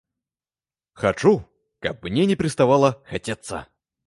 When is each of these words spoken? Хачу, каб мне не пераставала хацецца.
Хачу, 1.01 1.33
каб 1.87 2.09
мне 2.09 2.27
не 2.33 2.39
пераставала 2.41 2.91
хацецца. 3.13 3.63